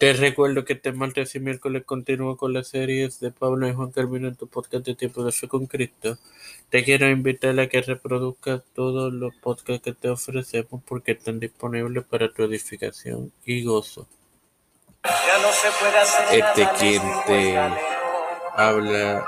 [0.00, 3.90] Te recuerdo que este martes y miércoles continúo con las series de Pablo y Juan
[3.90, 6.16] Carmino en tu podcast de Tiempo de Fe con Cristo.
[6.70, 12.02] Te quiero invitar a que reproduzcas todos los podcasts que te ofrecemos porque están disponibles
[12.04, 14.08] para tu edificación y gozo.
[16.32, 17.58] Este quien te
[18.56, 19.26] habla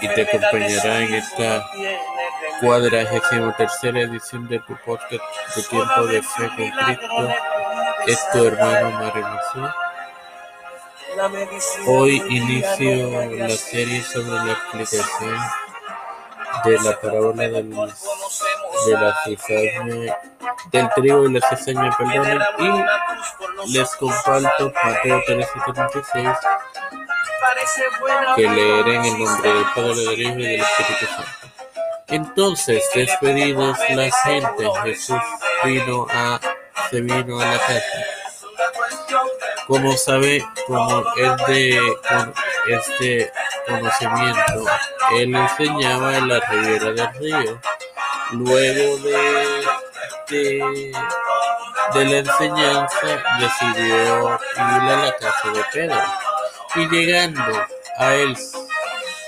[0.00, 1.70] y te acompañará en esta
[2.60, 5.22] cuadragésima tercera edición de tu podcast
[5.54, 7.57] de Tiempo de Fe con Cristo
[8.08, 9.26] es tu hermano Mario
[11.86, 15.38] Hoy inicio la serie sobre la explicación
[16.64, 20.16] de la parábola del, de la cizaña,
[20.72, 22.40] del trigo y la cizaña, perdón,
[23.66, 26.38] y les comparto Mateo 13:36
[28.36, 31.38] que leeré en el nombre del Padre, del Hijo y del Espíritu Santo.
[32.08, 35.20] Entonces, despedidos la gente, Jesús
[35.64, 36.40] vino a
[36.90, 37.82] se vino a la casa.
[39.66, 41.80] Como sabe, como es de
[42.68, 43.32] este
[43.66, 44.64] conocimiento,
[45.12, 47.60] él enseñaba en la ribera del río.
[48.32, 49.64] Luego de,
[50.28, 50.92] de,
[51.94, 56.02] de la enseñanza, decidió ir a la casa de Pedro.
[56.74, 57.66] Y llegando
[57.98, 58.36] a él,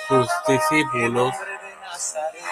[0.08, 1.34] sus discípulos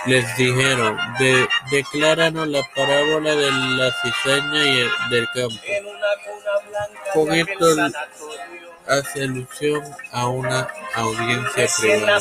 [0.07, 5.57] les dijeron, de, decláranos la parábola de la cizaña y del campo.
[7.13, 7.67] Con esto
[8.87, 9.83] hace alusión
[10.13, 12.21] a una audiencia privada.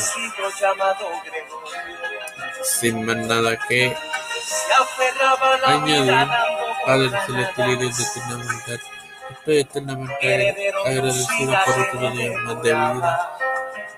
[2.63, 3.95] Sin más nada que
[5.65, 6.27] añadir,
[6.85, 8.79] Padre Celestial y Dios eternamente,
[9.31, 13.37] estoy eternamente agradecido por otro día más de vida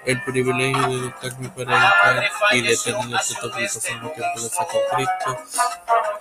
[0.09, 5.37] el privilegio de educarme para educar y de tener toque de tiempo de con Cristo.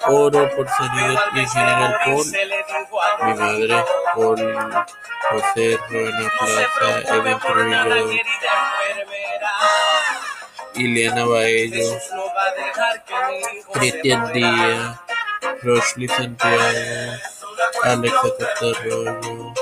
[0.08, 2.27] Oro por sanidad y en general por
[3.27, 4.39] mi madre, por
[5.31, 8.22] José Ruena Plaza, Eden Trujillo,
[10.75, 11.99] Ileana Baello,
[13.72, 15.00] Cristian Díaz,
[15.62, 16.62] Rosely Santiago,
[17.84, 19.55] Alexa Castarroyo,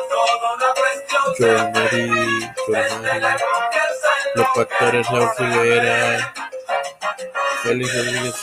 [1.38, 3.37] Joel Marie, Joel Marie,
[4.36, 6.34] los pastores Raúl Figuera,
[7.62, 8.34] Félix Rodríguez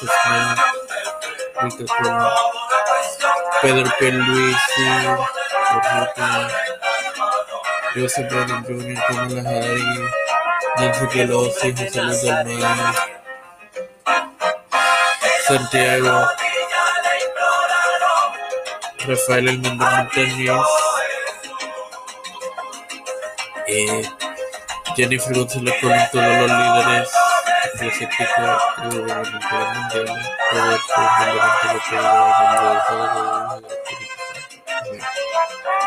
[3.62, 4.88] Pedro Pierluisi,
[5.76, 6.50] Urrutia,
[7.94, 8.96] Joseph Brennan Jr.,
[10.78, 12.66] Nancy Pelosi, José Luis
[15.48, 16.28] Santiago,
[19.06, 20.68] Rafael Hernández Montañez,
[23.68, 24.04] eh,
[24.96, 27.10] Jennifer González con todos los líderes
[27.74, 31.82] eclesiásticos y gubernamentales mundiales, Roberto Fundamental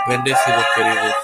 [0.08, 1.14] Bendecidos queridos